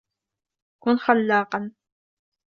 كُن 0.83 0.97
خلاقاً. 0.97 1.71